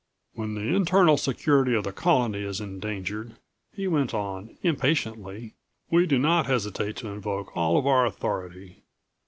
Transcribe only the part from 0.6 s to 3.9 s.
internal security of the Colony is endangered," he